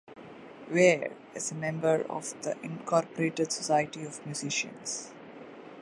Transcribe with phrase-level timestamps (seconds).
[0.71, 5.11] Weir is a member of the Incorporated Society of Musicians.